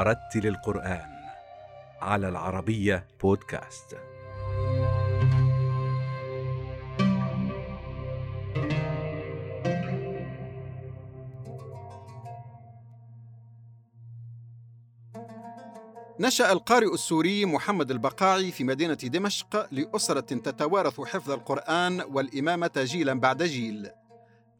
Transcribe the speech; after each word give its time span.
ورتل 0.00 0.46
القرآن 0.46 1.10
على 2.02 2.28
العربية 2.28 3.06
بودكاست. 3.22 3.96
نشأ 16.20 16.52
القارئ 16.52 16.94
السوري 16.94 17.46
محمد 17.46 17.90
البقاعي 17.90 18.50
في 18.50 18.64
مدينة 18.64 18.94
دمشق 18.94 19.68
لأسرة 19.72 20.20
تتوارث 20.20 21.00
حفظ 21.00 21.30
القرآن 21.30 22.00
والإمامة 22.00 22.72
جيلا 22.76 23.20
بعد 23.20 23.42
جيل. 23.42 23.99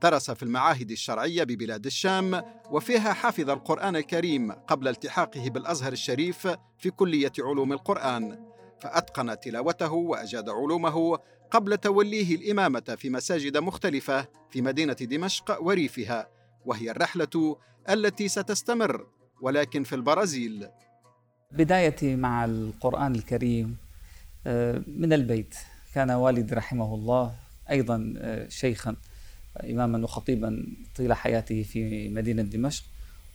درس 0.02 0.30
في 0.30 0.42
المعاهد 0.42 0.90
الشرعية 0.90 1.44
ببلاد 1.44 1.86
الشام 1.86 2.42
وفيها 2.70 3.12
حفظ 3.12 3.50
القرآن 3.50 3.96
الكريم 3.96 4.52
قبل 4.52 4.88
التحاقه 4.88 5.50
بالأزهر 5.50 5.92
الشريف 5.92 6.48
في 6.78 6.90
كلية 6.90 7.32
علوم 7.38 7.72
القرآن، 7.72 8.38
فأتقن 8.80 9.40
تلاوته 9.40 9.92
وأجاد 9.92 10.48
علومه 10.48 11.18
قبل 11.50 11.76
توليه 11.76 12.34
الإمامة 12.34 12.96
في 12.98 13.10
مساجد 13.10 13.56
مختلفة 13.56 14.28
في 14.50 14.62
مدينة 14.62 14.92
دمشق 14.92 15.62
وريفها، 15.62 16.28
وهي 16.66 16.90
الرحلة 16.90 17.56
التي 17.90 18.28
ستستمر 18.28 19.06
ولكن 19.40 19.82
في 19.82 19.94
البرازيل. 19.94 20.68
بدايتي 21.52 22.16
مع 22.16 22.44
القرآن 22.44 23.14
الكريم 23.14 23.76
آه، 24.46 24.82
من 24.86 25.12
البيت 25.12 25.54
كان 25.94 26.10
والدي 26.10 26.54
رحمه 26.54 26.94
الله 26.94 27.34
أيضا 27.70 28.14
آه، 28.18 28.48
شيخا 28.48 28.96
إماما 29.56 30.04
وخطيبا 30.04 30.66
طيل 30.96 31.12
حياته 31.12 31.62
في 31.62 32.08
مدينة 32.08 32.42
دمشق. 32.42 32.84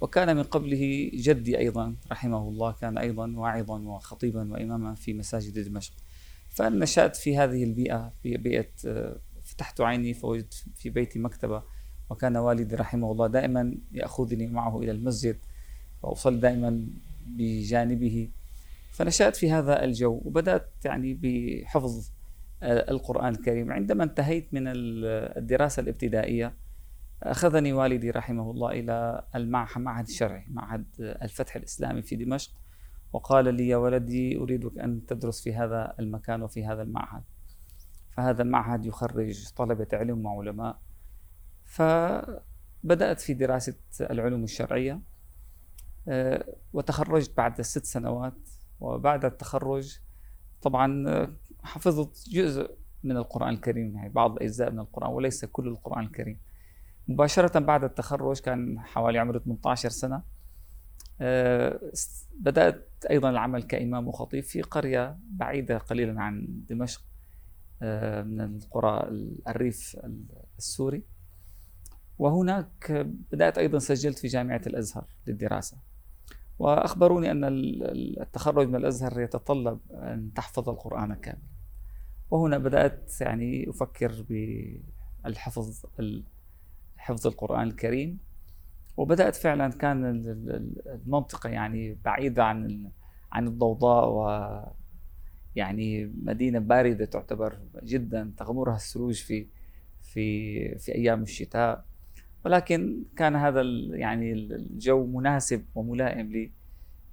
وكان 0.01 0.35
من 0.35 0.43
قبله 0.43 1.11
جدي 1.13 1.57
أيضا 1.57 1.95
رحمه 2.11 2.49
الله 2.49 2.71
كان 2.71 2.97
أيضا 2.97 3.33
واعظا 3.37 3.79
وخطيبا 3.79 4.51
وإماما 4.53 4.95
في 4.95 5.13
مساجد 5.13 5.59
دمشق. 5.59 5.93
فنشأت 6.49 7.15
في 7.15 7.37
هذه 7.37 7.63
البيئة 7.63 8.13
في 8.23 8.37
بيئة 8.37 8.71
فتحت 9.43 9.81
عيني 9.81 10.13
فوجدت 10.13 10.65
في 10.75 10.89
بيتي 10.89 11.19
مكتبة. 11.19 11.63
وكان 12.09 12.37
والدي 12.37 12.75
رحمه 12.75 13.11
الله 13.11 13.27
دائما 13.27 13.77
يأخذني 13.91 14.47
معه 14.47 14.79
إلى 14.81 14.91
المسجد 14.91 15.37
وأصلي 16.03 16.39
دائما 16.39 16.87
بجانبه. 17.27 18.29
فنشأت 18.91 19.35
في 19.35 19.51
هذا 19.51 19.83
الجو 19.83 20.21
وبدأت 20.25 20.71
يعني 20.85 21.19
بحفظ 21.21 22.11
القرآن 22.65 23.33
الكريم. 23.33 23.71
عندما 23.71 24.03
انتهيت 24.03 24.53
من 24.53 24.63
الدراسة 24.67 25.81
الابتدائية 25.81 26.53
أخذني 27.23 27.73
والدي 27.73 28.11
رحمه 28.11 28.51
الله 28.51 28.71
إلى 28.71 29.25
المعهد 29.35 30.07
الشرعي 30.07 30.45
معهد 30.49 30.85
الفتح 30.99 31.55
الإسلامي 31.55 32.01
في 32.01 32.15
دمشق 32.15 32.51
وقال 33.13 33.53
لي 33.53 33.67
يا 33.67 33.77
ولدي 33.77 34.37
أريدك 34.37 34.77
أن 34.77 35.05
تدرس 35.05 35.41
في 35.41 35.55
هذا 35.55 35.93
المكان 35.99 36.41
وفي 36.41 36.65
هذا 36.65 36.81
المعهد. 36.81 37.23
فهذا 38.11 38.41
المعهد 38.41 38.85
يخرج 38.85 39.49
طلبة 39.49 39.87
علم 39.93 40.25
وعلماء. 40.25 40.79
فبدأت 41.63 43.21
في 43.21 43.33
دراسة 43.33 43.75
العلوم 44.01 44.43
الشرعية 44.43 45.01
آه، 46.07 46.55
وتخرجت 46.73 47.37
بعد 47.37 47.61
ست 47.61 47.85
سنوات. 47.85 48.49
وبعد 48.79 49.25
التخرج 49.25 49.99
طبعا 50.61 51.05
حفظت 51.65 52.29
جزء 52.29 52.71
من 53.03 53.17
القرآن 53.17 53.53
الكريم 53.53 53.95
يعني 53.95 54.09
بعض 54.09 54.31
الأجزاء 54.35 54.71
من 54.71 54.79
القرآن 54.79 55.09
وليس 55.11 55.45
كل 55.45 55.67
القرآن 55.67 56.05
الكريم. 56.05 56.37
مباشرة 57.07 57.59
بعد 57.59 57.83
التخرج 57.83 58.39
كان 58.39 58.79
حوالي 58.79 59.19
عمري 59.19 59.39
18 59.39 59.89
سنة 59.89 60.21
آه، 61.21 61.79
بدأت 62.39 62.89
أيضا 63.09 63.29
العمل 63.29 63.63
كإمام 63.63 64.07
وخطيب 64.07 64.43
في 64.43 64.61
قرية 64.61 65.17
بعيدة 65.29 65.77
قليلا 65.77 66.21
عن 66.21 66.47
دمشق 66.69 67.01
من 68.25 68.41
القرى 68.41 69.07
الريف 69.47 69.97
السوري. 70.57 71.03
وهناك 72.19 72.91
بدأت 73.31 73.57
أيضا 73.57 73.79
سجلت 73.79 74.19
في 74.19 74.27
جامعة 74.27 74.61
الأزهر 74.67 75.05
للدراسة. 75.27 75.77
وأخبروني 76.59 77.31
أن 77.31 77.43
التخرج 78.21 78.67
من 78.67 78.75
الأزهر 78.75 79.21
يتطلب 79.21 79.79
أن 79.91 80.31
تحفظ 80.35 80.69
القرآن 80.69 81.13
كاملا. 81.13 81.54
وهنا 82.31 82.57
بدأت 82.57 83.21
يعني 83.21 83.69
أفكر 83.69 84.25
بالحفظ 85.23 85.85
حفظ 86.97 87.27
القرآن 87.27 87.67
الكريم. 87.67 88.19
وبدأت 88.97 89.35
فعلا 89.35 89.69
كان 89.71 90.05
المنطقة 90.87 91.49
يعني 91.49 91.97
بعيدة 92.05 92.43
عن 92.43 92.89
عن 93.31 93.47
الضوضاء 93.47 94.09
و 94.09 94.49
يعني 95.55 96.05
مدينة 96.23 96.59
باردة 96.59 97.05
تعتبر 97.05 97.59
جدا 97.83 98.33
تغمرها 98.37 98.75
الثلوج 98.75 99.15
في 99.15 99.47
في 100.01 100.77
في 100.79 100.95
أيام 100.95 101.21
الشتاء. 101.23 101.85
ولكن 102.45 103.03
كان 103.15 103.35
هذا 103.35 103.61
يعني 103.91 104.33
الجو 104.33 105.05
مناسب 105.05 105.65
وملائم 105.75 106.31
لي 106.31 106.51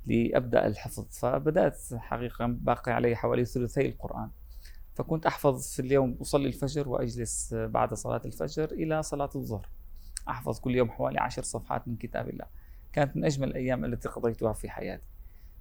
لأبدأ 0.06 0.66
الحفظ. 0.66 1.06
فبدأت 1.18 1.78
حقيقه 1.94 2.46
باقي 2.46 2.92
علي 2.92 3.16
حوالي 3.16 3.44
ثلثي 3.44 3.86
القرآن. 3.88 4.30
فكنت 4.94 5.26
أحفظ 5.26 5.68
في 5.68 5.82
اليوم 5.82 6.16
أصلي 6.20 6.46
الفجر 6.46 6.88
وأجلس 6.88 7.54
بعد 7.54 7.94
صلاة 7.94 8.20
الفجر 8.24 8.72
إلى 8.72 9.02
صلاة 9.02 9.30
الظهر. 9.36 9.68
أحفظ 10.28 10.60
كل 10.60 10.74
يوم 10.74 10.90
حوالي 10.90 11.20
عشر 11.20 11.42
صفحات 11.42 11.88
من 11.88 11.96
كتاب 11.96 12.28
الله. 12.28 12.46
كانت 12.92 13.16
من 13.16 13.24
أجمل 13.24 13.48
الأيام 13.48 13.84
التي 13.84 14.08
قضيتها 14.08 14.52
في 14.52 14.70
حياتي. 14.70 15.06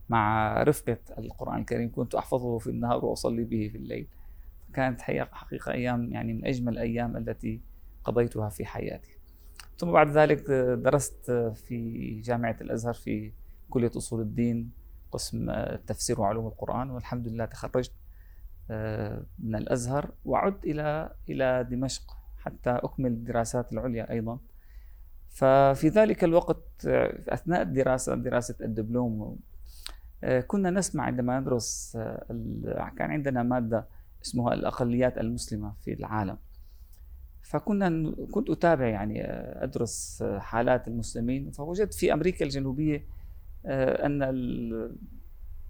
مع 0.09 0.53
رفقة 0.64 0.97
القرآن 1.18 1.59
الكريم 1.59 1.92
كنت 1.92 2.16
أحفظه 2.16 2.58
في 2.58 2.69
النهار 2.69 3.06
وأصلي 3.06 3.44
به 3.44 3.69
في 3.72 3.78
الليل. 3.78 4.08
كانت 4.74 5.02
حقيقه 5.02 5.72
أيام 5.72 6.12
يعني 6.12 6.34
من 6.34 6.46
أجمل 6.46 6.74
الأيام 6.74 7.18
التي 7.18 7.62
قضيتها 8.03 8.50
في 8.50 8.66
حياتي. 8.66 9.18
ثم 9.78 9.92
بعد 9.92 10.09
ذلك 10.09 10.52
درست 10.81 11.31
في 11.56 12.19
جامعة 12.22 12.58
الأزهر 12.62 12.94
في 12.94 13.31
كلية 13.69 13.92
أصول 13.98 14.22
الدين 14.22 14.72
قسم 15.12 15.50
التفسير 15.50 16.22
وعلوم 16.22 16.48
القرآن 16.48 16.90
والحمد 16.90 17.28
لله 17.28 17.46
تخرجت. 17.46 17.92
من 19.40 19.56
الأزهر 19.56 20.12
وعدت 20.26 20.66
إلى 20.66 21.10
إلى 21.30 21.68
دمشق 21.72 22.18
حتى 22.38 22.70
أكمل 22.70 23.12
الدراسات 23.12 23.74
العليا 23.74 24.12
أيضا. 24.12 24.40
ففي 25.30 25.88
ذلك 25.88 26.24
الوقت 26.24 26.86
أثناء 27.30 27.62
الدراسة 27.62 28.16
دراسة 28.16 28.56
الدبلوم 28.62 29.40
آه، 30.24 30.40
كنا 30.40 30.70
نسمع 30.70 31.04
عندما 31.04 31.40
ندرس 31.40 31.98
آه، 32.00 32.92
كان 32.98 33.12
عندنا 33.12 33.44
مادة 33.44 33.88
اسمها 34.26 34.54
الأقليات 34.54 35.18
المسلمة 35.18 35.74
في 35.82 35.94
العالم. 35.94 36.38
فكنا 37.42 38.16
كنت 38.32 38.50
أتابع 38.50 38.88
يعني 38.88 39.24
آه، 39.24 39.64
أدرس 39.64 40.22
آه، 40.22 40.40
حالات 40.40 40.88
المسلمين. 40.88 41.52
فوجدت 41.52 41.94
في 41.94 42.14
أمريكا 42.14 42.46
الجنوبية 42.46 43.06
آه، 43.66 44.06
أن 44.06 44.24
ال... 44.24 44.96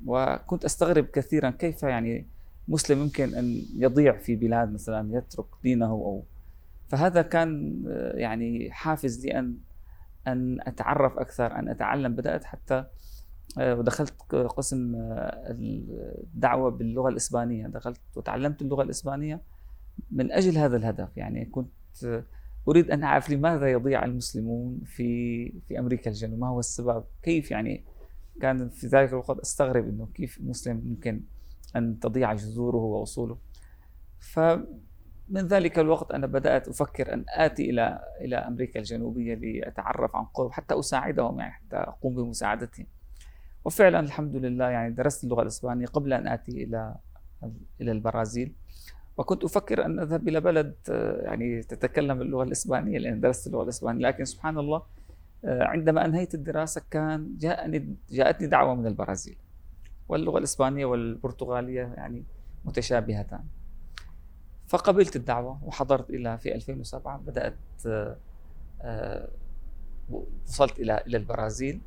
وكنت 0.05 0.65
أستغرب 0.65 1.05
كثيرا 1.05 1.49
كيف 1.49 1.83
يعني 1.83 2.27
مسلم 2.67 3.01
يمكن 3.01 3.35
أن 3.35 3.61
يضيع 3.75 4.17
في 4.17 4.35
بلاد 4.35 4.73
مثلا 4.73 5.17
يترك 5.17 5.45
دينه 5.63 5.91
أو 5.91 6.23
فهذا 6.87 7.21
كان 7.21 7.83
يعني 8.13 8.71
حافز 8.71 9.25
لي 9.25 9.39
ان 9.39 9.57
أن 10.27 10.57
أتعرف 10.61 11.17
أكثر 11.17 11.59
أن 11.59 11.69
أتعلم. 11.69 12.15
بدأت 12.15 12.43
حتى 12.43 12.85
ودخلت 13.57 14.13
قسم 14.33 14.95
الدعوة 14.95 16.71
باللغة 16.71 17.09
الإسبانية. 17.09 17.67
دخلت 17.67 17.99
وتعلمت 18.15 18.61
اللغة 18.61 18.83
الإسبانية 18.83 19.41
من 20.11 20.31
أجل 20.31 20.57
هذا 20.57 20.77
الهدف. 20.77 21.17
يعني 21.17 21.45
كنت 21.45 22.23
أريد 22.67 22.91
أن 22.91 23.03
أعرف 23.03 23.29
لماذا 23.29 23.71
يضيع 23.71 24.05
المسلمون 24.05 24.81
في 24.85 25.49
في 25.67 25.79
أمريكا 25.79 26.09
الجنوبية. 26.09 26.41
ما 26.41 26.47
هو 26.47 26.59
السبب؟ 26.59 27.03
كيف 27.23 27.51
يعني؟ 27.51 27.83
كان 28.41 28.69
في 28.69 28.87
ذلك 28.87 29.09
الوقت 29.09 29.39
أستغرب 29.39 29.89
إنه 29.89 30.07
كيف 30.13 30.39
مسلم 30.41 30.81
ممكن 30.85 31.21
أن 31.75 31.99
تضيع 31.99 32.33
جذوره 32.33 32.77
واصوله 32.77 33.37
فمن 34.19 34.67
ذلك 35.47 35.79
الوقت 35.79 36.11
أنا 36.11 36.27
بدأت 36.27 36.67
أفكر 36.67 37.13
أن 37.13 37.25
آتي 37.29 37.69
إلى 37.69 38.05
إلى 38.21 38.35
أمريكا 38.35 38.79
الجنوبية 38.79 39.35
لأتعرف 39.35 40.15
عن 40.15 40.25
قرب 40.25 40.51
حتى 40.51 40.79
أساعدهم 40.79 41.39
يعني 41.39 41.51
حتى 41.51 41.75
أقوم 41.75 42.15
بمساعدتهم. 42.15 42.85
وفعلا 43.65 43.99
الحمد 43.99 44.35
لله 44.35 44.69
يعني 44.69 44.93
درست 44.93 45.23
اللغة 45.23 45.41
الإسبانية 45.41 45.85
قبل 45.85 46.13
أن 46.13 46.27
آتي 46.27 46.63
إلى 46.63 46.95
إلى 47.81 47.91
البرازيل. 47.91 48.53
وكنت 49.17 49.43
أفكر 49.43 49.85
أن 49.85 49.99
أذهب 49.99 50.27
إلى 50.27 50.41
بلد 50.41 50.75
يعني 51.23 51.61
تتكلم 51.63 52.21
اللغة 52.21 52.43
الإسبانية 52.43 52.97
لأن 52.99 53.19
درست 53.19 53.47
اللغة 53.47 53.63
الإسبانية 53.63 54.07
لكن 54.07 54.25
سبحان 54.25 54.57
الله 54.57 54.83
عندما 55.45 56.05
أنهيت 56.05 56.33
الدراسة 56.33 56.81
كان 56.91 57.37
جاءني 57.37 57.95
جاءتني 58.09 58.47
دعوة 58.47 58.75
من 58.75 58.87
البرازيل. 58.87 59.37
واللغة 60.11 60.37
الإسبانية 60.37 60.85
والبرتغالية 60.85 61.93
يعني 61.97 62.23
متشابهتان. 62.65 63.43
فقبلت 64.67 65.15
الدعوة 65.15 65.63
وحضرت 65.63 66.09
إلى 66.09 66.37
في 66.37 66.55
2007 66.55 67.17
بدأت 67.17 67.55
آه، 68.81 69.27
وصلت 70.09 70.79
إلى 70.79 71.03
إلى 71.07 71.17
البرازيل 71.17 71.81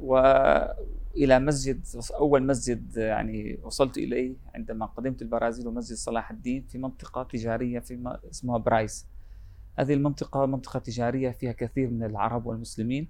والى 0.00 1.38
مسجد 1.38 1.80
أول 2.14 2.46
مسجد 2.46 2.96
يعني 2.96 3.58
وصلت 3.62 3.98
إليه 3.98 4.34
عندما 4.54 4.86
قدمت 4.86 5.22
البرازيل 5.22 5.68
ومسجد 5.68 5.96
صلاح 5.96 6.30
الدين 6.30 6.64
في 6.68 6.78
منطقة 6.78 7.22
تجارية 7.22 7.78
في 7.78 8.18
اسمها 8.30 8.58
برايس. 8.58 9.06
هذه 9.78 9.94
المنطقة 9.94 10.46
منطقة 10.46 10.78
تجارية 10.78 11.30
فيها 11.30 11.52
كثير 11.52 11.90
من 11.90 12.02
العرب 12.02 12.46
والمسلمين. 12.46 13.08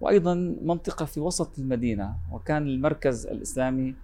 وأيضا 0.00 0.34
منطقة 0.62 1.04
في 1.04 1.20
وسط 1.20 1.58
المدينة 1.58 2.16
وكان 2.32 2.62
المركز 2.62 3.26
الإسلامي 3.26 3.94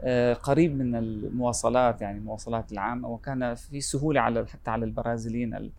آه، 0.00 0.34
قريب 0.34 0.76
من 0.76 0.94
المواصلات 0.94 2.02
يعني 2.02 2.18
المواصلات 2.18 2.72
العامة 2.72 3.08
وكان 3.08 3.54
في 3.54 3.80
سهولة 3.80 4.20
على 4.20 4.46
حتى 4.46 4.70
على 4.70 4.84
البرازيليين 4.84 5.72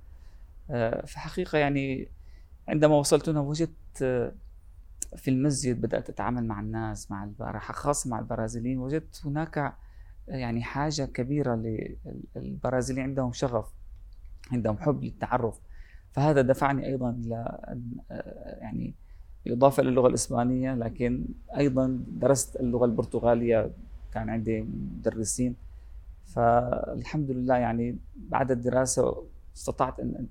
آه، 0.70 1.06
فحقيقه 1.06 1.58
يعني 1.58 2.08
عندما 2.68 2.96
وصلت 2.96 3.30
هنا 3.30 3.40
وجدت 3.40 4.02
آه، 4.02 4.32
في 5.16 5.30
المسجد 5.30 5.82
بدأت 5.82 6.10
أتعامل 6.10 6.46
مع 6.46 6.60
الناس 6.60 7.12
مع 7.12 7.30
خاصة 7.60 8.10
مع 8.10 8.20
البرازيليين 8.20 8.80
وجدت 8.80 9.22
هناك 9.26 9.76
يعني 10.28 10.64
حاجة 10.64 11.06
كبيرة 11.06 11.56
للبرازيليين 12.36 13.08
عندهم 13.08 13.34
شغف 13.34 13.74
عندهم 14.52 14.78
حب 14.78 15.04
للتعرف. 15.04 15.60
فهذا 16.12 16.42
دفعني 16.42 16.86
أيضا 16.86 17.10
إلى 17.10 17.60
يعني 18.62 18.96
بالاضافه 19.48 19.84
للغه 19.84 20.08
الإسبانية 20.08 20.76
لكن 20.76 21.26
أيضا 21.58 22.00
درست 22.08 22.56
اللغة 22.56 22.86
البرتغالية 22.86 23.72
كان 24.14 24.30
عندي 24.30 24.62
مدرسين. 24.62 25.56
فالحمد 26.26 27.32
لله 27.32 27.56
يعني 27.56 27.98
بعد 28.16 28.52
الدراسة 28.52 29.24
استطعت 29.56 30.00
ان 30.00 30.28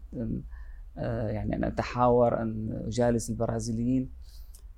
آه، 0.99 1.29
يعني 1.29 1.57
أن 1.57 1.65
أتحاور 1.65 2.43
أن 2.43 2.83
أجالس 2.87 3.31
البرازيليين. 3.31 4.11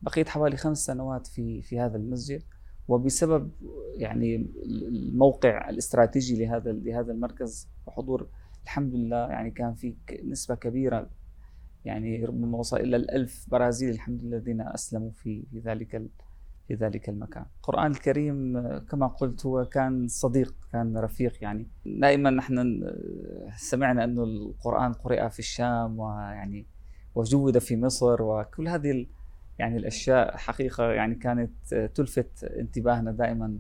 بقيت 0.03 0.29
حوالي 0.29 0.57
خمس 0.57 0.87
سنوات 0.87 1.27
في 1.27 1.63
في 1.63 1.81
هذا 1.81 1.97
المسجد. 1.97 2.43
وبسبب 2.89 3.51
يعني 3.97 4.47
الموقع 4.67 5.71
الاستراتيجي 5.71 6.45
لهذا 6.45 6.73
لهذا 6.73 7.13
المركز 7.13 7.69
وحضور 7.87 8.29
الحمد 8.65 8.95
لله 8.95 9.17
يعني 9.17 9.51
كان 9.51 9.75
في 9.75 9.95
نسبة 10.25 10.55
كبيرة 10.55 11.11
يعني 11.89 12.25
ربما 12.25 12.59
وصل 12.59 12.77
إلى 12.77 12.97
الألف 12.97 13.47
برازيلي 13.51 13.93
الحمد 13.93 14.23
لله 14.23 14.37
الذين 14.37 14.61
أسلموا 14.61 15.11
في 15.11 15.43
في 15.51 15.59
ذلك 15.59 16.03
في 16.69 16.75
ذلك 16.75 17.09
المكان. 17.09 17.45
القرآن 17.57 17.91
الكريم 17.91 18.61
كما 18.79 19.07
قلت 19.07 19.47
هو 19.47 19.65
كان 19.65 20.09
صديق 20.09 20.55
كان 20.73 20.99
رفيق 20.99 21.33
يعني 21.43 21.67
دائما 21.87 22.31
نحن 22.31 22.85
سمعنا 23.57 24.05
أن 24.05 24.19
القرآن 24.19 24.93
قرئ 24.93 25.29
في 25.29 25.39
الشام 25.39 25.99
ويعني 25.99 26.67
وجود 27.15 27.59
في 27.59 27.77
مصر 27.77 28.23
وكل 28.23 28.69
هذه 28.69 29.07
يعني 29.59 29.77
الأشياء 29.77 30.37
حقيقة 30.37 30.93
يعني 30.93 31.15
كانت 31.15 31.75
تلفت 31.95 32.45
انتباهنا 32.45 33.13
دائما 33.13 33.59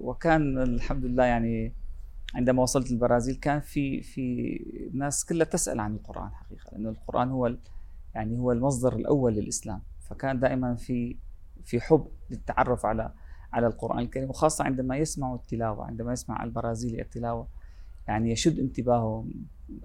وكان 0.00 0.58
الحمد 0.58 1.04
لله 1.04 1.24
يعني 1.24 1.72
عندما 2.34 2.62
وصلت 2.62 2.90
البرازيل 2.90 3.34
كان 3.34 3.60
في 3.60 4.02
في 4.02 4.58
ناس 4.94 5.24
كلها 5.24 5.46
تسأل 5.46 5.80
عن 5.80 5.94
القرآن 5.94 6.30
حقيقة 6.30 6.70
لأنه 6.72 6.88
القرآن 6.88 7.30
هو 7.30 7.56
يعني 8.14 8.38
هو 8.38 8.52
المصدر 8.52 8.96
الأول 8.96 9.34
للإسلام. 9.34 9.82
فكان 10.00 10.40
دائما 10.40 10.74
في 10.74 11.16
في 11.64 11.80
حب 11.80 12.08
للتعرف 12.30 12.86
على 12.86 13.12
على 13.52 13.66
القرآن 13.66 13.98
الكريم 13.98 14.30
وخاصة 14.30 14.64
عندما 14.64 14.96
يسمعوا 14.96 15.36
التلاوة 15.36 15.86
عندما 15.86 16.12
يسمع 16.12 16.44
البرازيلي 16.44 17.02
التلاوة 17.02 17.48
يعني 18.08 18.30
يشد 18.30 18.58
انتباهه 18.58 19.26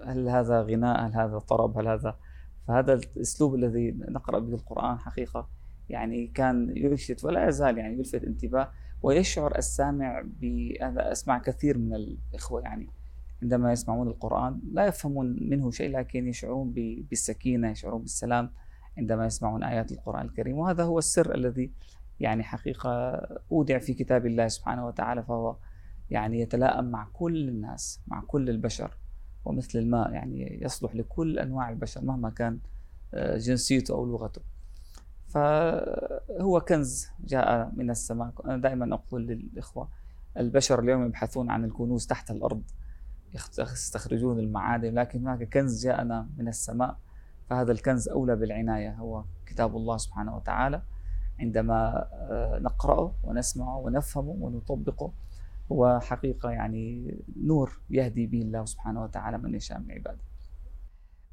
هل 0.06 0.28
هذا 0.28 0.62
غناء؟ 0.62 1.06
هل 1.06 1.14
هذا 1.14 1.38
طرب؟ 1.38 1.78
هل 1.78 1.88
هذا؟ 1.88 2.16
فهذا 2.68 2.92
الأسلوب 2.92 3.54
الذي 3.54 3.90
نقرأ 3.90 4.38
به 4.38 4.54
القرآن 4.54 4.98
حقيقة 4.98 5.48
يعني 5.88 6.26
كان 6.26 6.76
يلفت 6.76 7.24
ولا 7.24 7.48
يزال 7.48 7.78
يعني 7.78 7.94
يلفت 7.94 8.24
انتباه. 8.24 8.72
ويشعر 9.02 9.58
السامع 9.58 10.24
أنا 10.82 11.12
أسمع 11.12 11.38
كثير 11.38 11.78
من 11.78 11.94
الإخوة 11.94 12.60
يعني 12.60 12.88
عندما 13.42 13.72
يسمعون 13.72 14.08
القرآن 14.08 14.60
لا 14.72 14.86
يفهمون 14.86 15.36
منه 15.40 15.70
شيء 15.70 15.98
لكن 15.98 16.28
يشعرون 16.28 16.72
بالسكينة 17.10 17.70
يشعرون 17.70 18.00
بالسلام 18.00 18.50
عندما 18.98 19.26
يسمعون 19.26 19.62
آيات 19.62 19.92
القرآن 19.92 20.26
الكريم. 20.26 20.58
وهذا 20.58 20.84
هو 20.84 20.98
السر 20.98 21.34
الذي 21.34 21.70
يعني 22.20 22.42
حقيقة 22.42 22.90
أودع 23.52 23.78
في 23.78 23.94
كتاب 23.94 24.26
الله 24.26 24.48
سبحانه 24.48 24.86
وتعالى 24.86 25.22
فهو 25.22 25.56
يعني 26.10 26.40
يتلائم 26.40 26.84
مع 26.84 27.08
كل 27.12 27.48
الناس 27.48 28.00
مع 28.06 28.22
كل 28.26 28.50
البشر 28.50 28.96
ومثل 29.44 29.78
الماء 29.78 30.12
يعني 30.12 30.58
يصلح 30.62 30.94
لكل 30.94 31.38
أنواع 31.38 31.70
البشر 31.70 32.04
مهما 32.04 32.30
كان 32.30 32.58
آه، 33.14 33.36
جنسيته 33.36 33.94
أو 33.94 34.06
لغته. 34.06 34.40
فهو 35.30 36.60
كنز 36.68 37.08
جاء 37.24 37.70
من 37.76 37.90
السماء. 37.90 38.32
أنا 38.44 38.56
دائما 38.56 38.94
أقول 38.94 39.26
للإخوة 39.26 39.88
البشر 40.36 40.80
اليوم 40.80 41.06
يبحثون 41.06 41.50
عن 41.50 41.64
الكنوز 41.64 42.06
تحت 42.06 42.30
الأرض 42.30 42.62
يستخرجون 43.58 44.38
المعادن 44.38 44.94
لكن 44.94 45.18
هناك 45.18 45.52
كنز 45.52 45.86
جاءنا 45.86 46.28
من 46.36 46.48
السماء. 46.48 46.96
فهذا 47.50 47.72
الكنز 47.72 48.08
أولى 48.08 48.36
بالعناية 48.36 48.94
هو 48.94 49.24
كتاب 49.46 49.76
الله 49.76 49.96
سبحانه 49.96 50.36
وتعالى. 50.36 50.82
عندما 51.40 52.08
آه، 52.12 52.58
نقرأه 52.58 53.14
ونسمعه 53.24 53.76
ونفهمه 53.76 54.36
ونطبقه 54.40 55.12
هو 55.72 56.00
حقيقة 56.02 56.50
يعني 56.50 57.14
نور 57.36 57.80
يهدي 57.90 58.26
به 58.26 58.42
الله 58.42 58.64
سبحانه 58.64 59.02
وتعالى 59.02 59.38
من 59.38 59.54
يشاء 59.54 59.78
من 59.78 59.92
عباده. 59.92 60.29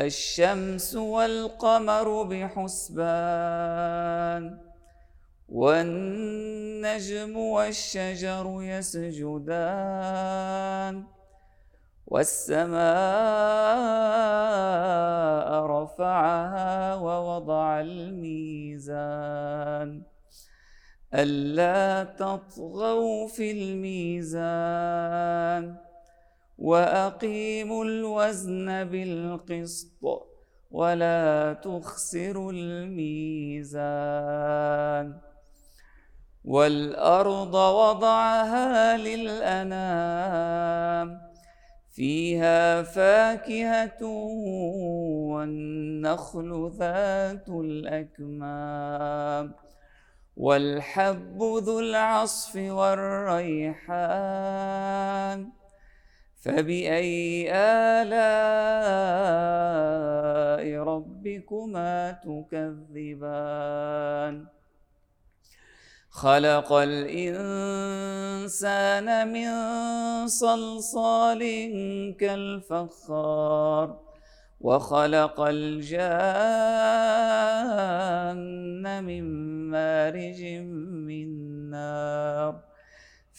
الشمس 0.00 0.96
والقمر 0.96 2.22
بحسبان 2.22 3.64
والنجم 5.48 7.36
والشجر 7.36 8.58
يسجدان 8.62 9.74
والسماء 12.06 12.80
رفعها 15.66 16.94
ووضع 16.94 17.80
الميزان. 17.80 19.10
ألا 21.14 22.04
تطغوا 22.04 23.28
في 23.28 23.50
الميزان. 23.50 24.70
وأقيموا 26.60 27.84
الوزن 27.84 28.84
بالقسط 28.84 30.26
ولا 30.70 31.52
تخسروا 31.64 32.52
الميزان 32.52 33.80
والأرض 36.44 37.54
وضعها 37.54 38.96
للأنام 38.96 40.40
فيها 41.92 42.82
فاكهة 42.82 44.04
والنخل 45.32 46.72
ذات 46.78 47.48
الأكمام 47.48 49.54
والحب 50.36 51.42
ذو 51.42 51.80
العصف 51.80 52.56
والريحان 52.56 53.80
فبأي 56.40 57.52
آلاء 57.52 58.40
ربكما 60.82 62.12
تكذبان؟ 62.24 63.80
خلق 66.10 66.72
الإنسان 66.72 67.88
من 69.32 69.48
صلصال 70.28 71.42
كالفخار 72.20 74.00
وخلق 74.60 75.40
الجان 75.40 76.00
من 79.04 79.24
مارج 79.70 80.44
من 81.06 81.28
نار. 81.70 82.69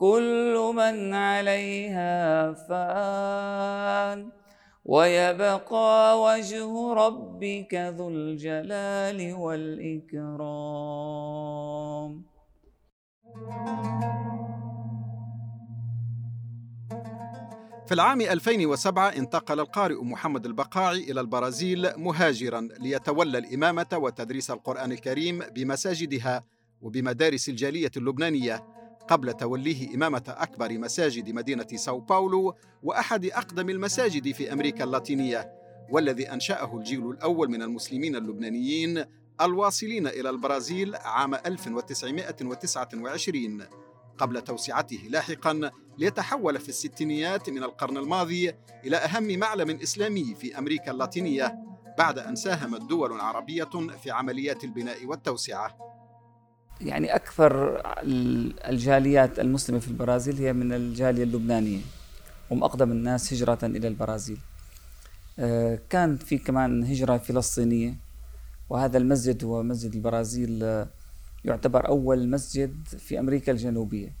كل 0.00 0.72
من 0.74 1.14
عليها 1.14 2.52
فان. 2.52 4.30
ويبقى 4.84 6.22
وجه 6.22 6.92
ربك 6.92 7.74
ذو 7.74 8.08
الجلال 8.08 9.34
والإكرام. 9.34 10.40
في 17.86 17.94
العام 17.94 18.20
2007 18.20 19.08
انتقل 19.08 19.60
القارئ 19.60 20.04
محمد 20.04 20.46
البقاعي 20.46 21.10
إلى 21.10 21.20
البرازيل 21.20 21.88
مهاجرا 21.96 22.68
ليتولى 22.80 23.38
الإمامة 23.38 23.86
وتدريس 23.92 24.50
القرآن 24.50 24.92
الكريم 24.92 25.38
بمساجدها 25.54 26.44
وبمدارس 26.80 27.48
الجالية 27.48 27.90
اللبنانية. 27.96 28.79
قبل 29.10 29.32
توليه 29.32 29.94
إمامة 29.94 30.22
أكبر 30.28 30.78
مساجد 30.78 31.30
مدينة 31.30 31.66
ساو 31.74 32.00
باولو 32.00 32.54
وأحد 32.82 33.24
أقدم 33.24 33.70
المساجد 33.70 34.32
في 34.32 34.52
أمريكا 34.52 34.84
اللاتينية 34.84 35.52
والذي 35.90 36.32
أنشأه 36.32 36.76
الجيل 36.76 37.10
الأول 37.10 37.50
من 37.50 37.62
المسلمين 37.62 38.16
اللبنانيين 38.16 39.04
الواصلين 39.40 40.06
إلى 40.06 40.30
البرازيل 40.30 40.94
عام 40.94 41.34
1929 41.34 43.62
قبل 44.18 44.40
توسعته 44.40 45.00
لاحقا 45.08 45.70
ليتحول 45.98 46.58
في 46.58 46.68
الستينيات 46.68 47.50
من 47.50 47.62
القرن 47.62 47.96
الماضي 47.96 48.52
إلى 48.84 48.96
أهم 48.96 49.38
معلم 49.38 49.78
إسلامي 49.82 50.34
في 50.34 50.58
أمريكا 50.58 50.90
اللاتينية 50.90 51.58
بعد 51.98 52.18
أن 52.18 52.36
ساهمت 52.36 52.80
دول 52.80 53.20
عربية 53.20 53.68
في 54.02 54.10
عمليات 54.10 54.64
البناء 54.64 55.06
والتوسعة. 55.06 55.78
يعني 56.80 57.14
أكثر 57.14 57.82
الجاليات 58.68 59.38
المسلمة 59.38 59.78
في 59.78 59.88
البرازيل 59.88 60.36
هي 60.36 60.52
من 60.52 60.72
الجالية 60.72 61.22
اللبنانية 61.22 61.80
هم 62.50 62.64
أقدم 62.64 62.92
الناس 62.92 63.32
هجرة 63.32 63.58
إلى 63.62 63.88
البرازيل. 63.88 64.38
آه، 65.38 65.78
كان 65.90 66.16
في 66.16 66.38
كمان 66.38 66.84
هجرة 66.84 67.18
فلسطينية 67.18 67.94
وهذا 68.70 68.98
المسجد 68.98 69.44
هو 69.44 69.62
مسجد 69.62 69.94
البرازيل 69.94 70.64
آه، 70.64 70.88
يعتبر 71.44 71.88
أول 71.88 72.28
مسجد 72.28 72.74
في 72.98 73.18
أمريكا 73.18 73.52
الجنوبية. 73.52 74.12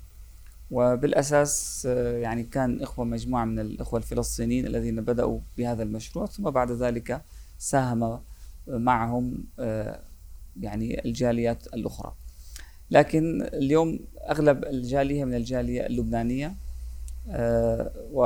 وبالأساس 0.70 1.86
آه، 1.90 2.18
يعني 2.18 2.42
كان 2.42 2.82
إخوة 2.82 3.04
مجموعة 3.04 3.44
من 3.44 3.58
الإخوة 3.58 3.98
الفلسطينيين 3.98 4.66
الذين 4.66 5.00
بدأوا 5.00 5.40
بهذا 5.58 5.82
المشروع 5.82 6.26
ثم 6.26 6.50
بعد 6.50 6.72
ذلك 6.72 7.22
ساهم 7.58 8.20
معهم 8.66 9.44
يعني 10.60 11.04
الجاليات 11.04 11.66
الأخرى. 11.66 12.14
لكن 12.90 13.42
اليوم 13.42 13.98
أغلب 14.30 14.64
الجالية 14.64 15.24
من 15.24 15.34
الجالية 15.34 15.86
اللبنانية 15.86 16.54
آه، 17.28 17.92
و 18.12 18.24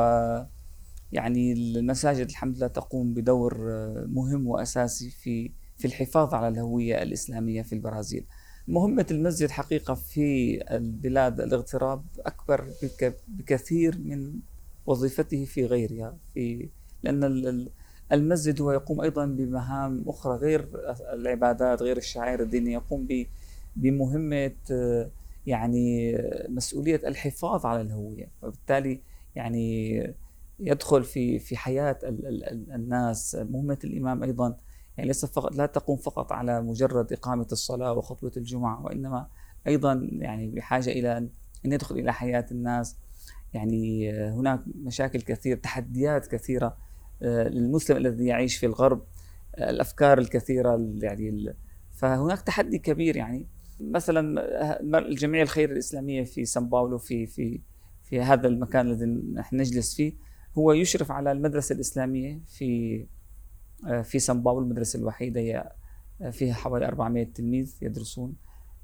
يعني 1.12 1.52
المساجد 1.52 2.28
الحمد 2.28 2.56
لله 2.56 2.66
تقوم 2.66 3.14
بدور 3.14 3.72
آه، 3.72 4.06
مهم 4.08 4.46
وأساسي 4.46 5.10
في 5.10 5.50
في 5.76 5.84
الحفاظ 5.84 6.34
على 6.34 6.48
الهوية 6.48 7.02
الإسلامية 7.02 7.62
في 7.62 7.72
البرازيل. 7.72 8.26
مهمه 8.68 9.06
المسجد 9.10 9.50
حقيقة 9.50 9.94
في 9.94 10.58
البلاد 10.70 11.40
الاغتراب 11.40 12.04
أكبر 12.18 12.64
بكثير 13.28 13.98
من 13.98 14.32
وظيفته 14.86 15.44
في 15.44 15.66
غيرها 15.66 16.16
في 16.34 16.68
لأن 17.02 17.68
المسجد 18.12 18.60
هو 18.60 18.72
يقوم 18.72 19.00
أيضا 19.00 19.26
بمهام 19.26 20.04
أخرى 20.06 20.36
غير 20.36 20.68
العبادات 21.12 21.82
غير 21.82 21.96
الشعائر 21.96 22.42
الدينية 22.42 22.72
يقوم 22.72 23.06
بمهمة 23.76 24.56
آه، 24.72 25.10
يعني 25.46 26.16
مسؤولية 26.48 27.00
الحفاظ 27.06 27.66
على 27.66 27.80
الهوية. 27.80 28.30
وبالتالي 28.42 29.02
يعني 29.34 30.14
يدخل 30.60 31.04
في 31.04 31.38
في 31.38 31.56
حياة 31.56 31.98
الناس. 32.74 33.34
مهمة 33.50 33.78
الإمام 33.84 34.22
أيضا 34.22 34.56
يعني 34.96 35.08
ليس 35.08 35.24
فقط 35.24 35.54
لا 35.54 35.66
تقوم 35.66 35.96
فقط 35.96 36.32
على 36.32 36.62
مجرد 36.62 37.12
إقامة 37.12 37.46
الصلاة 37.52 37.92
وخطبه 37.92 38.32
الجمعة 38.36 38.84
وإنما 38.84 39.26
أيضا 39.66 40.08
يعني 40.12 40.48
بحاجة 40.50 40.90
إلى 40.90 41.18
أن 41.18 41.28
يدخل 41.64 41.98
إلى 41.98 42.12
حياة 42.12 42.46
الناس. 42.50 42.96
يعني 43.54 44.12
هناك 44.12 44.60
مشاكل 44.82 45.20
كثيرة 45.20 45.58
تحديات 45.58 46.26
كثيرة 46.26 46.76
آه، 47.22 47.48
للمسلم 47.48 47.96
الذي 47.96 48.26
يعيش 48.26 48.56
في 48.56 48.66
الغرب 48.66 49.04
الأفكار 49.58 50.18
الكثيرة 50.18 50.90
يعني 51.02 51.54
فهناك 51.92 52.40
تحدي 52.40 52.78
كبير 52.78 53.16
يعني. 53.16 53.46
مثلا 53.80 54.98
الجمعيه 54.98 55.42
الخير 55.42 55.72
الإسلامية 55.72 56.24
في 56.24 56.44
سان 56.44 56.68
باولو 56.68 56.98
في 56.98 57.26
في 57.26 57.60
في 58.02 58.20
هذا 58.20 58.48
المكان 58.48 58.90
الذي 58.90 59.06
نحن 59.34 59.56
نجلس 59.56 59.94
فيه 59.94 60.12
هو 60.58 60.72
يشرف 60.72 61.10
على 61.10 61.32
المدرسة 61.32 61.74
الإسلامية 61.74 62.40
في 62.46 63.06
في 64.02 64.18
سان 64.18 64.42
باولو 64.42 64.64
المدرسة 64.64 64.98
الوحيدة 64.98 65.40
هي 65.40 65.72
فيها 66.30 66.54
حوالي 66.54 66.86
400 66.86 67.24
تلميذ 67.24 67.74
يدرسون. 67.82 68.34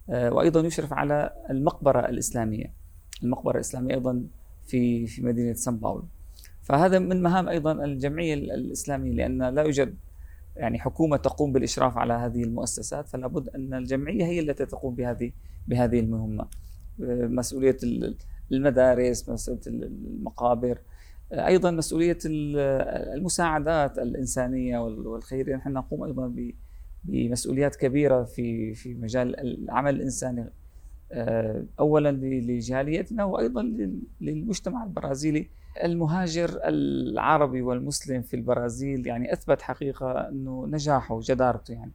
وأيضا 0.09 0.61
يشرف 0.61 0.93
على 0.93 1.33
المقبرة 1.51 2.09
الإسلامية 2.09 2.75
المقبرة 3.23 3.55
الإسلامية 3.55 3.95
أيضا 3.95 4.25
في 4.67 5.07
في 5.07 5.23
مدينة 5.23 5.53
سان 5.53 5.77
باولو. 5.77 6.05
فهذا 6.63 6.99
من 6.99 7.23
مهام 7.23 7.49
أيضا 7.49 7.73
الجمعية 7.73 8.35
الإسلامية 8.35 9.13
لأن 9.13 9.43
لا 9.55 9.63
يوجد 9.63 9.95
يعني 10.57 10.79
حكومة 10.79 11.17
تقوم 11.17 11.53
بالإشراف 11.53 11.99
على 11.99 12.13
هذه 12.13 12.43
المؤسسات 12.45 13.09
فلا 13.09 13.27
بد 13.27 13.49
أن 13.49 13.75
الجمعية 13.75 14.25
هي 14.25 14.41
التي 14.41 14.67
تقوم 14.67 14.95
بهذه 14.95 15.33
بهذه 15.69 16.01
المهمة. 16.01 16.47
مسؤولية 16.99 17.77
المدارس 18.53 19.29
مسؤولية 19.29 19.61
المقابر 19.67 20.79
أيضا 21.33 21.71
مسؤولية 21.71 22.19
المساعدات 22.25 23.99
الإنسانية 23.99 24.79
والخيريه 24.79 25.57
نحن 25.57 25.73
نقوم 25.73 26.05
أيضا 26.05 26.35
بمسؤوليات 27.05 27.77
كبيرة 27.77 28.25
في 28.25 28.75
في 28.75 28.95
مجال 28.95 29.41
العمل 29.41 29.95
الإنساني 29.95 30.51
اولا 31.81 32.13
لجاليتنا 32.23 33.25
وأيضا 33.25 33.63
للمجتمع 34.21 34.85
البرازيلي. 34.85 35.49
المهاجر 35.85 36.61
العربي 36.65 37.63
والمسلم 37.63 38.23
في 38.23 38.35
البرازيل 38.35 39.07
يعني 39.07 39.33
أثبت 39.33 39.63
حقيقة 39.63 40.29
إنه 40.29 40.67
نجاحه 40.67 41.15
وجدارته 41.15 41.75
يعني. 41.75 41.93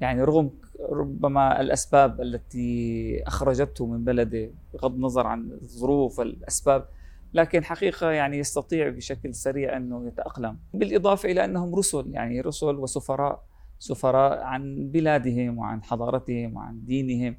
يعني 0.00 0.22
رغم 0.22 0.50
ربما 0.90 1.60
الأسباب 1.60 2.20
التي 2.20 3.22
أخرجته 3.26 3.86
من 3.86 4.04
بلده 4.04 4.50
بغض 4.74 4.94
النظر 4.94 5.26
عن 5.26 5.50
الظروف 5.62 6.18
والأسباب 6.18 6.88
لكن 7.34 7.64
حقيقة 7.64 8.10
يعني 8.10 8.38
يستطيع 8.38 8.88
بشكل 8.88 9.34
سريع 9.34 9.76
إنه 9.76 10.06
يتأقلم. 10.06 10.58
بالإضافة 10.74 11.30
إلى 11.30 11.44
أنهم 11.44 11.74
رسل 11.74 12.10
يعني 12.12 12.40
رسل 12.40 12.76
وسفراء 12.76 13.42
سفراء 13.78 14.42
عن 14.42 14.90
بلادهم 14.90 15.58
وعن 15.58 15.82
حضارتهم 15.82 16.56
وعن 16.56 16.84
دينهم. 16.84 17.36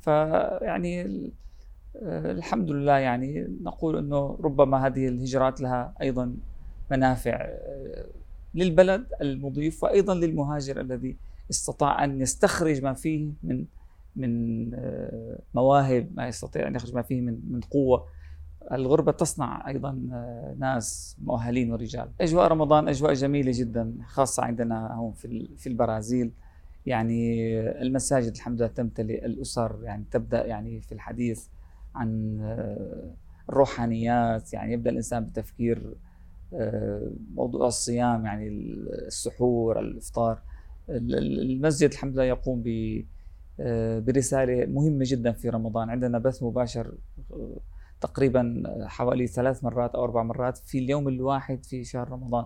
فيعني 0.00 1.30
الحمد 2.02 2.70
لله 2.70 2.98
يعني 2.98 3.46
نقول 3.62 3.98
إنه 3.98 4.38
ربما 4.44 4.86
هذه 4.86 5.08
الهجرات 5.08 5.60
لها 5.60 5.94
أيضا 6.00 6.36
منافع 6.90 7.36
آه، 7.40 8.06
للبلد 8.54 9.06
المضيف 9.20 9.84
وأيضا 9.84 10.14
للمهاجر 10.14 10.80
الذي 10.80 11.16
استطاع 11.50 12.04
أن 12.04 12.20
يستخرج 12.20 12.82
ما 12.82 12.92
فيه 12.92 13.28
من 13.42 13.64
من 14.16 14.70
آه، 14.74 15.38
مواهب 15.54 16.10
ما 16.14 16.28
يستطيع 16.28 16.66
أن 16.68 16.74
يخرج 16.74 16.94
ما 16.94 17.02
فيه 17.02 17.20
من 17.20 17.40
من 17.50 17.60
قوة. 17.60 18.06
الغربة 18.72 19.12
تصنع 19.12 19.68
أيضا 19.68 20.08
آه، 20.12 20.54
ناس 20.58 21.16
مؤهلين 21.24 21.72
ورجال. 21.72 22.08
أجواء 22.20 22.48
رمضان 22.48 22.88
أجواء 22.88 23.12
جميلة 23.12 23.52
جدا 23.54 23.94
خاصة 24.06 24.44
عندنا 24.44 24.94
هون 24.94 25.12
في 25.12 25.48
في 25.56 25.68
البرازيل. 25.68 26.30
يعني 26.86 27.60
المساجد 27.60 28.34
الحمد 28.34 28.58
لله 28.58 28.68
تمتلئ 28.68 29.26
الأسر 29.26 29.78
يعني 29.82 30.04
تبدأ 30.10 30.46
يعني 30.46 30.80
في 30.80 30.92
الحديث. 30.92 31.46
عن 31.94 32.38
آه، 32.42 33.14
الروحانيات 33.48 34.52
يعني 34.52 34.72
يبدأ 34.72 34.90
الإنسان 34.90 35.24
بتفكير 35.24 35.94
آه، 36.54 37.10
موضوع 37.34 37.66
الصيام 37.66 38.26
يعني 38.26 38.48
السحور 39.06 39.80
الإفطار. 39.80 40.42
المسجد 40.88 41.90
الحمد 41.90 42.14
لله 42.14 42.24
يقوم 42.24 42.62
ب 42.64 43.00
برسالة 44.06 44.66
مهمة 44.66 45.04
جدا 45.08 45.32
في 45.32 45.48
رمضان. 45.48 45.90
عندنا 45.90 46.18
بث 46.18 46.42
مباشر 46.42 46.94
تقريبا 48.00 48.62
حوالي 48.86 49.26
ثلاث 49.26 49.64
مرات 49.64 49.94
أو 49.94 50.04
أربع 50.04 50.22
مرات 50.22 50.58
في 50.58 50.78
اليوم 50.78 51.08
الواحد 51.08 51.64
في 51.64 51.84
شهر 51.84 52.10
رمضان. 52.10 52.44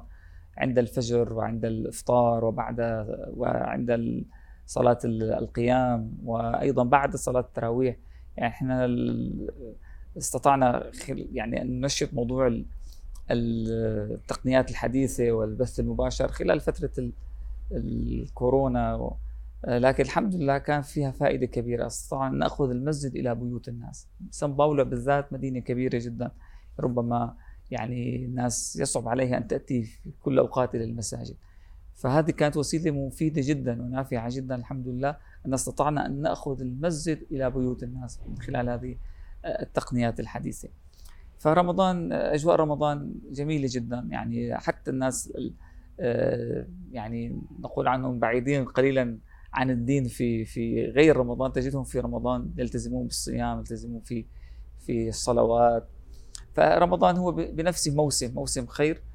عند 0.59 0.78
الفجر 0.78 1.33
وعند 1.33 1.64
الإفطار 1.64 2.45
وبعد 2.45 3.07
وعند 3.37 4.25
صلاة 4.67 4.99
القيام 5.05 6.19
وأيضا 6.25 6.85
بعد 6.85 7.17
صلاة 7.17 7.40
التراويح. 7.40 7.97
يعني 8.38 8.52
إحنا 8.54 8.87
استطعنا 10.18 10.90
يعني 11.09 11.62
أن 11.62 11.80
ننشط 11.80 12.14
موضوع 12.14 12.62
التقنيات 13.30 14.71
الحديثة 14.71 15.33
والبث 15.33 15.80
المباشر 15.80 16.28
خلال 16.28 16.61
فترة 16.61 17.11
الكورونا 17.73 19.11
لكن 19.64 20.04
الحمد 20.04 20.35
لله 20.35 20.59
كان 20.59 20.83
فيها 20.83 21.11
فائدة 21.11 21.47
كبيرة. 21.47 21.87
استطعنا 21.87 22.35
أن 22.35 22.38
نأخذ 22.38 22.71
المسجد 22.71 23.16
إلى 23.16 23.35
بيوت 23.35 23.68
الناس. 23.68 24.07
سان 24.30 24.52
باولو 24.52 24.85
بالذات 24.85 25.33
مدينة 25.33 25.61
كبيرة 25.61 25.99
جدا. 25.99 26.30
ربما 26.80 27.35
يعني 27.71 28.25
الناس 28.25 28.76
يصعب 28.76 29.09
عليها 29.09 29.37
أن 29.37 29.47
تأتي 29.47 29.83
في 29.83 30.11
كل 30.23 30.38
أوقات 30.38 30.75
إلى 30.75 30.85
المساجد. 30.85 31.37
فهذه 31.99 32.31
كانت 32.31 32.57
وسيلة 32.57 32.90
مفيدة 32.90 33.43
جدا 33.45 33.83
ونافعة 33.83 34.28
جدا 34.31 34.55
الحمد 34.55 34.88
لله 34.88 35.17
أن 35.47 35.55
استطعنا 35.55 36.07
أن 36.07 36.23
نأخذ 36.23 36.61
المسجد 36.61 37.26
إلى 37.31 37.50
بيوت 37.50 37.83
الناس 37.83 38.21
من 38.28 38.38
خلال 38.38 38.69
هذه 38.69 38.97
آه، 39.45 39.62
التقنيات 39.62 40.21
الحديثة. 40.21 40.69
فرمضان 41.38 42.12
آه، 42.12 42.35
أجواء 42.35 42.57
رمضان 42.57 43.14
جميلة 43.31 43.69
جدا. 43.71 44.09
يعني 44.11 44.57
حتى 44.57 44.90
الناس 44.90 45.33
يعني 46.93 47.40
نقول 47.61 47.88
عنهم 47.88 48.19
بعيدين 48.19 48.64
قليلا 48.64 49.19
عن 49.52 49.71
الدين 49.71 50.05
في 50.05 50.45
في 50.45 50.85
غير 50.85 51.17
رمضان. 51.17 51.52
تجدهم 51.52 51.85
في 51.85 52.00
رمضان 52.00 52.50
يلتزمون 52.57 53.07
بالصيام 53.07 53.59
يلتزمون 53.59 54.00
في 54.00 54.26
في 54.78 55.09
الصلوات. 55.09 55.88
فرمضان 56.55 57.17
هو 57.17 57.33
بنفسه 57.33 57.95
موسم 57.95 58.35
موسم 58.35 58.67
خير. 58.67 58.97
آه، 58.97 59.08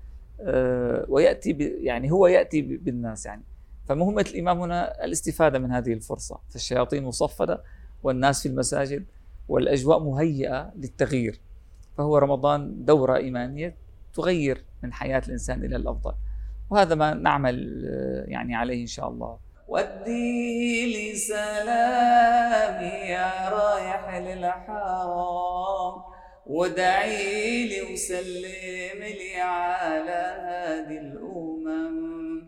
ويأتي 1.08 1.52
يعني 1.82 2.12
هو 2.12 2.28
يأتي 2.28 2.62
بالناس 2.62 3.26
يعني. 3.26 3.44
فمهمه 3.90 4.22
الإمام 4.22 4.60
هنا 4.60 5.06
الاستفادة 5.06 5.60
من 5.60 5.72
هذه 5.72 5.94
الفرصة. 5.94 6.40
فالشياطين 6.50 7.04
مصفدة 7.04 7.64
والناس 8.04 8.42
في 8.42 8.50
المساجد 8.50 9.06
والأجواء 9.50 10.00
مهيئة 10.00 10.72
للتغيير. 10.76 11.42
فهو 11.98 12.18
رمضان 12.18 12.86
دورة 12.86 13.18
إيمانية 13.18 13.76
تغير 14.14 14.66
من 14.84 14.94
حياة 14.94 15.22
الإنسان 15.28 15.66
إلى 15.66 15.76
الأفضل. 15.76 16.14
وهذا 16.70 16.96
ما 16.96 17.14
نعمل 17.14 17.86
آه، 17.88 18.26
يعني 18.28 18.56
عليه 18.56 18.82
إن 18.82 18.88
شاء 18.88 19.10
الله. 19.10 19.38
ودي 19.68 20.94
لي 20.94 21.16
سلامي 21.16 22.86
يا 23.10 23.50
رايح 23.50 24.18
للحرام. 24.18 26.13
ودعي 26.48 27.68
لي 27.68 27.82
وسلم 27.94 29.00
لي 29.04 29.36
على 29.36 30.24
هذه 30.40 30.98
الأمم. 30.98 32.48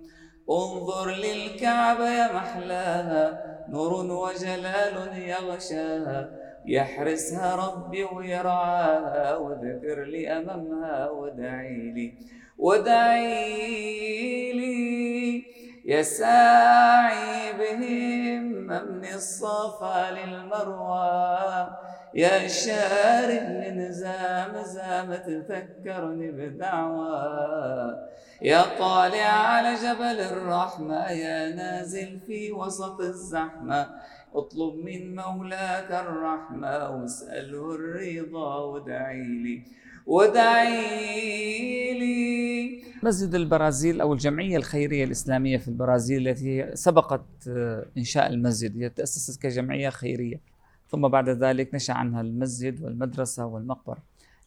انظر 0.49 1.11
للكعبة 1.11 2.09
يا 2.09 2.33
محلاها 2.33 3.41
نور 3.69 3.93
وجلال 3.93 5.17
يغشاها. 5.17 6.29
يحرسها 6.65 7.55
ربي 7.55 8.03
ويرعاها 8.03 9.37
وذكر 9.37 10.03
لي 10.03 10.37
أمامها 10.37 11.09
ودعي 11.09 11.91
لي 11.91 12.13
ودعي 12.57 14.53
لي. 14.53 15.43
يا 15.85 16.01
ساعي 16.01 17.53
بهم 17.53 18.43
من 18.67 19.05
الصفا 19.13 20.11
للمروى. 20.11 21.67
يا 22.15 22.47
شارب 22.47 23.49
من 23.49 23.91
زام 23.91 25.15
تذكرني 25.15 26.31
بدعوى 26.31 28.05
يا 28.41 28.61
طالع 28.79 29.25
على 29.25 29.75
جبل 29.75 30.19
الرحمة 30.31 31.09
يا 31.11 31.55
نازل 31.55 32.19
في 32.27 32.51
وسط 32.51 32.99
الزحمة. 33.01 33.87
اطلب 34.33 34.75
من 34.75 35.15
مولاك 35.15 35.91
الرحمة 35.91 36.89
واسأله 36.89 37.75
الرضا 37.75 38.55
وادعي 38.57 39.23
لي 39.23 39.61
وادعي 40.05 41.93
لي. 41.99 42.83
مسجد 43.03 43.35
البرازيل 43.35 44.01
أو 44.01 44.13
الجمعية 44.13 44.57
الخيرية 44.57 45.03
الإسلامية 45.03 45.57
في 45.57 45.67
البرازيل 45.67 46.27
التي 46.27 46.71
سبقت 46.73 47.25
آه، 47.49 47.85
إنشاء 47.97 48.27
المسجد 48.27 48.77
هي 48.77 48.89
تأسست 48.89 49.41
كجمعية 49.41 49.89
خيرية. 49.89 50.54
ثم 50.95 51.07
بعد 51.07 51.29
ذلك 51.29 51.75
نشأ 51.75 51.93
عنها 51.93 52.21
المسجد 52.21 52.81
والمدرسة 52.81 53.45
والمقبره 53.45 54.03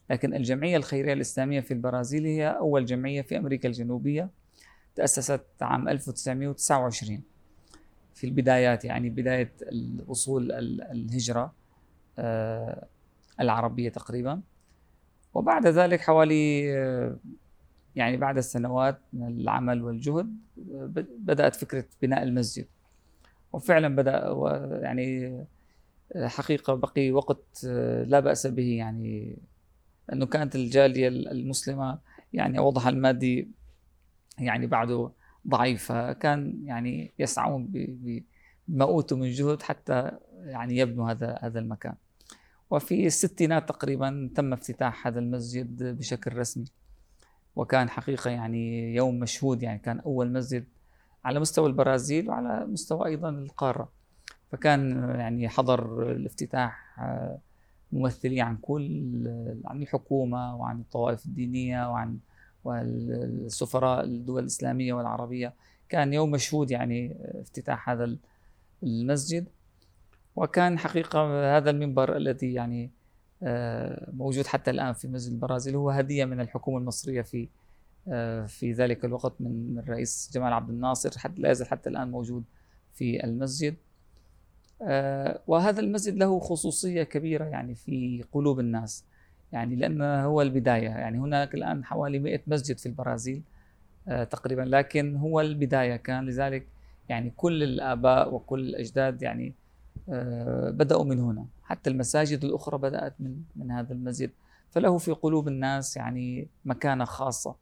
لكن 0.09 0.33
الجمعية 0.33 0.77
الخيرية 0.77 1.13
الإسلامية 1.13 1.59
في 1.59 1.73
البرازيل 1.73 2.25
هي 2.25 2.47
أول 2.49 2.85
جمعية 2.85 3.21
في 3.21 3.37
أمريكا 3.37 3.67
الجنوبية 3.67 4.29
تأسست 4.95 5.45
عام 5.61 5.89
1929 5.89 7.21
في 8.15 8.27
البدايات 8.27 8.85
يعني 8.85 9.09
بداية 9.09 9.51
وصول 10.07 10.51
الهجرة 10.91 11.53
آه، 12.19 12.87
العربية 13.39 13.89
تقريبا. 13.89 14.41
وبعد 15.33 15.67
ذلك 15.67 16.01
حوالي 16.01 16.63
يعني 17.95 18.17
بعد 18.17 18.37
السنوات 18.37 18.99
من 19.13 19.27
العمل 19.27 19.83
والجهد 19.83 20.35
بدأت 21.19 21.55
فكرة 21.55 21.85
بناء 22.01 22.23
المسجد. 22.23 22.65
وفعلا 23.53 23.95
بدأ 23.95 24.35
يعني 24.81 25.39
حقيقة 26.17 26.73
بقي 26.73 27.11
وقت 27.11 27.63
لا 28.05 28.19
بأس 28.19 28.47
به 28.47 28.77
يعني. 28.77 29.37
أنه 30.13 30.25
كانت 30.25 30.55
الجالية 30.55 31.07
المسلمة 31.07 31.99
يعني 32.33 32.59
وضعها 32.59 32.89
المادي 32.89 33.51
يعني 34.39 34.67
بعده 34.67 35.11
ضعيف 35.47 35.91
فكان 35.91 36.61
يعني 36.65 37.13
يسعون 37.19 37.67
بما 38.67 38.85
أوتوا 38.85 39.17
من 39.17 39.31
جهد 39.31 39.61
حتى 39.61 40.11
يعني 40.45 40.77
يبنوا 40.77 41.11
هذا 41.11 41.39
هذا 41.41 41.59
المكان. 41.59 41.93
وفي 42.69 43.05
الستينات 43.05 43.69
تقريبا 43.69 44.29
تم 44.35 44.53
افتتاح 44.53 45.07
هذا 45.07 45.19
المسجد 45.19 45.83
بشكل 45.83 46.37
رسمي. 46.37 46.65
وكان 47.55 47.89
حقيقة 47.89 48.31
يعني 48.31 48.95
يوم 48.95 49.19
مشهود 49.19 49.63
يعني 49.63 49.79
كان 49.79 49.99
أول 49.99 50.31
مسجد 50.31 50.65
على 51.25 51.39
مستوى 51.39 51.67
البرازيل 51.67 52.29
وعلى 52.29 52.65
مستوى 52.65 53.07
أيضا 53.07 53.29
القارة. 53.29 53.98
فكان 54.51 55.09
يعني 55.19 55.49
حضر 55.49 56.11
الافتتاح 56.11 56.99
آه، 56.99 57.37
ممثلين 57.91 58.41
عن 58.41 58.57
كل 58.57 59.23
عن 59.65 59.81
الحكومة 59.81 60.55
وعن 60.55 60.79
الطوائف 60.79 61.25
الدينية 61.25 61.91
وعن 61.91 62.17
والسفراء 62.63 64.03
الدول 64.03 64.41
الإسلامية 64.41 64.93
والعربية. 64.93 65.53
كان 65.89 66.13
يوم 66.13 66.31
مشهود 66.31 66.71
يعني 66.71 67.15
افتتاح 67.41 67.89
هذا 67.89 68.17
المسجد. 68.83 69.47
وكان 70.35 70.79
حقيقة 70.79 71.57
هذا 71.57 71.69
المنبر 71.69 72.17
الذي 72.17 72.53
يعني 72.53 72.91
آه، 73.43 74.09
موجود 74.13 74.47
حتى 74.47 74.71
الآن 74.71 74.93
في 74.93 75.07
مسجد 75.07 75.31
البرازيل 75.31 75.75
هو 75.75 75.89
هدية 75.89 76.25
من 76.25 76.39
الحكومة 76.41 76.77
المصرية 76.77 77.21
في 77.21 77.49
آه، 78.07 78.45
في 78.45 78.71
ذلك 78.73 79.05
الوقت 79.05 79.33
من 79.39 79.79
الرئيس 79.79 80.31
جمال 80.33 80.53
عبد 80.53 80.69
الناصر 80.69 81.19
حتى 81.19 81.41
لا 81.41 81.51
يزال 81.51 81.67
حتى 81.67 81.89
الآن 81.89 82.11
موجود 82.11 82.43
في 82.93 83.23
المسجد. 83.23 83.73
آه، 83.73 83.88
وهذا 85.47 85.79
المسجد 85.79 86.17
له 86.17 86.39
خصوصية 86.39 87.03
كبيرة 87.03 87.45
يعني 87.45 87.75
في 87.75 88.23
قلوب 88.31 88.59
الناس 88.59 89.03
يعني 89.51 89.75
لأنه 89.75 90.23
هو 90.25 90.41
البداية 90.41 90.89
يعني 90.89 91.17
هناك 91.17 91.55
الآن 91.55 91.85
حوالي 91.85 92.19
100 92.19 92.41
مسجد 92.47 92.77
في 92.77 92.85
البرازيل 92.85 93.41
تقريبا 94.07 94.61
لكن 94.61 95.15
هو 95.15 95.41
البداية. 95.41 95.95
كان 95.95 96.25
لذلك 96.25 96.67
يعني 97.09 97.33
كل 97.37 97.63
الآباء 97.63 98.33
وكل 98.33 98.59
الأجداد 98.59 99.21
يعني 99.21 99.53
آه، 100.09 100.69
بدأوا 100.69 101.03
من 101.03 101.19
هنا. 101.19 101.45
حتى 101.63 101.89
المساجد 101.89 102.45
الأخرى 102.45 102.77
بدأت 102.77 103.13
من 103.19 103.41
من 103.55 103.71
هذا 103.71 103.93
المسجد. 103.93 104.31
فله 104.71 104.97
في 104.97 105.11
قلوب 105.11 105.47
الناس 105.47 105.97
يعني 105.97 106.47
مكانة 106.65 107.05
خاصة 107.05 107.55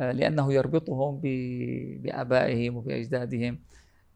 آه، 0.00 0.12
لأنه 0.12 0.52
يربطهم 0.52 1.20
بآبائهم 2.02 2.76
وبأجدادهم. 2.76 3.58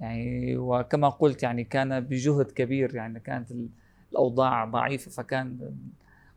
يعني 0.00 0.56
وكما 0.56 1.08
قلت 1.08 1.42
يعني 1.42 1.64
كان 1.64 2.00
بجهد 2.00 2.52
كبير 2.52 2.94
يعني 2.94 3.20
كانت 3.20 3.50
ال- 3.50 3.68
الأوضاع 4.12 4.64
ضعيفة 4.64 5.10
فكان 5.10 5.74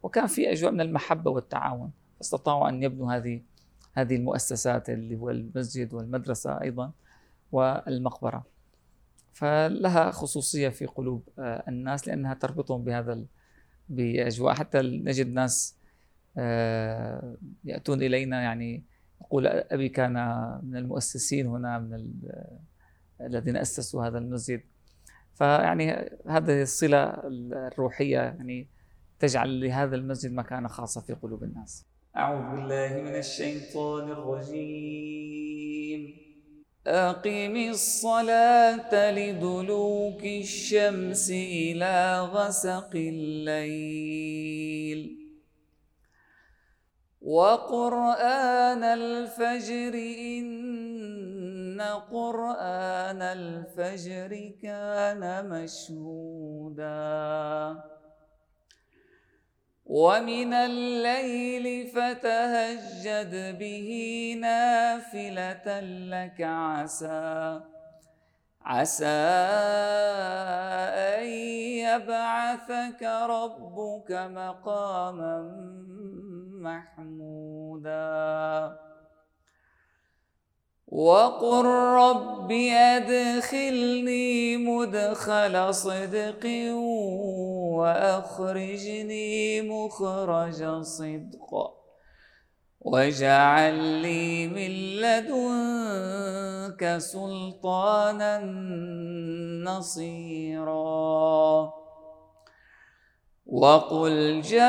وكان 0.04 0.28
في 0.28 0.52
أجواء 0.52 0.72
من 0.72 0.82
المحبة 0.82 1.32
والتعاون 1.32 1.92
فاستطاعوا 2.18 2.70
أن 2.70 2.84
يبنوا 2.84 3.14
هذه 3.14 3.42
هذه 3.94 4.16
المؤسسات 4.16 4.90
اللي 4.90 5.16
هو 5.16 5.30
المسجد 5.30 5.94
والمدرسة 5.94 6.62
أيضا 6.62 6.92
والمقبرة. 7.52 8.44
فلها 9.34 10.12
خصوصية 10.12 10.70
في 10.70 10.86
قلوب 10.86 11.30
آه، 11.40 11.64
الناس 11.68 12.08
لأنها 12.08 12.34
تربطهم 12.34 12.84
بهذا 12.84 13.24
بأجواء. 13.90 14.54
حتى 14.54 14.82
نجد 14.82 15.34
ناس 15.34 15.76
آه، 16.38 17.36
يأتون 17.66 18.02
إلينا 18.04 18.42
يعني 18.42 18.84
يقول 19.22 19.48
أبي 19.48 19.90
كان 19.90 20.14
من 20.64 20.76
المؤسسين 20.78 21.48
هنا 21.48 21.80
من 21.80 22.14
الذين 23.26 23.58
أسسوا 23.58 24.08
هذا 24.08 24.18
المسجد. 24.18 24.62
فيعني 25.34 25.92
هذه 26.28 26.62
الصلة 26.62 27.04
الروحية 27.68 28.18
يعني 28.18 28.68
تجعل 29.20 29.62
لهذا 29.62 29.96
المسجد 29.96 30.34
مكانة 30.34 30.68
خاصة 30.68 31.02
في 31.02 31.14
قلوب 31.14 31.44
الناس. 31.44 31.86
أعوذ 32.18 32.56
بالله 32.56 33.02
من 33.02 33.16
الشيطان 33.16 34.12
الرجيم. 34.12 36.02
أقم 36.88 37.56
الصلاة 37.70 39.12
لدلوك 39.12 40.24
الشمس 40.24 41.30
إلى 41.32 42.22
غسق 42.22 42.92
الليل. 42.96 44.42
وقرآن 47.22 48.84
الفجر 48.84 49.94
إن 50.38 51.01
قرآن 52.12 53.22
الفجر 53.22 54.52
كان 54.64 55.50
مشهوداً 55.50 56.92
ومن 59.92 60.54
الليل 60.54 61.88
فتهجد 61.88 63.60
به 63.60 63.90
نافلة 64.42 65.80
لك 66.08 66.42
عسى 66.42 67.62
عسى 68.62 69.06
أن 71.12 71.24
يبعثك 71.84 73.04
ربك 73.04 74.12
مقاما 74.12 75.38
محمودا 76.64 78.12
وقل 80.92 81.66
رب 81.96 82.52
أدخلني 82.72 84.58
مدخل 84.58 85.74
صدق 85.74 86.46
وأخرجني 87.80 89.62
مخرج 89.62 90.82
صدق 90.82 91.74
واجعل 92.82 93.74
لي 93.74 94.48
من 94.48 94.72
لدنك 95.02 96.98
سلطانا 96.98 98.40
نصيرا 99.64 100.94
وقل 103.46 104.42
جاء 104.42 104.62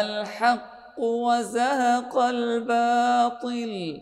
الحق 0.00 0.79
وزهق 1.02 2.18
الباطل. 2.18 4.00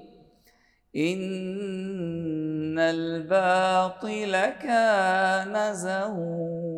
إن 0.96 2.78
الباطل 2.78 4.52
كان 4.62 5.74
زهوقا. 5.74 6.68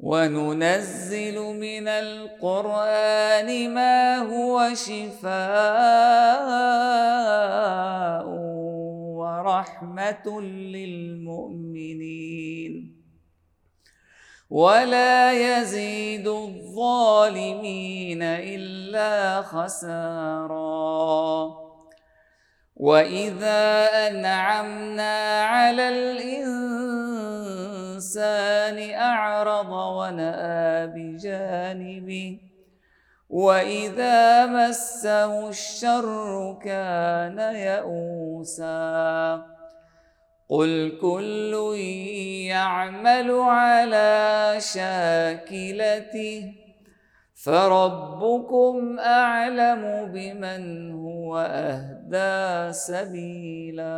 وننزل 0.00 1.38
من 1.38 1.88
القرآن 1.88 3.74
ما 3.74 4.18
هو 4.18 4.74
شفاء 4.74 5.30
ورحمة 9.16 10.40
للمؤمنين. 10.40 12.99
ولا 14.50 15.32
يزيد 15.32 16.28
الظالمين 16.28 18.22
إلا 18.22 19.42
خسارا. 19.42 20.90
وإذا 22.76 23.88
أنعمنا 24.08 25.42
على 25.42 25.88
الإنسان 25.88 26.50
أعرض 28.94 29.72
ونأى 29.72 30.86
بجانبه 30.86 32.38
وإذا 33.30 34.46
مسه 34.46 35.48
الشر 35.48 36.58
كان 36.64 37.38
يئوسا. 37.38 38.80
قل 40.50 40.98
كل 41.00 41.76
يعمل 42.50 43.30
على 43.30 44.56
شاكلته 44.58 46.54
فربكم 47.34 48.98
أعلم 48.98 50.12
بمن 50.12 50.92
هو 50.92 51.38
أهدى 51.38 52.72
سبيلاً 52.72 53.90